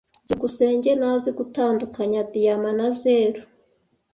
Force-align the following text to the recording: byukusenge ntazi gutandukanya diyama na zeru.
byukusenge 0.25 0.89
ntazi 0.99 1.29
gutandukanya 1.37 2.21
diyama 2.31 2.69
na 2.77 2.87
zeru. 2.99 3.41